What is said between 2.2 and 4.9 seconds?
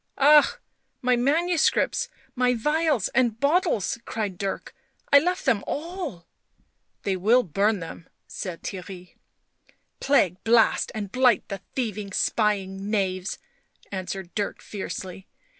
my phials, and bottles!" cried Dirk."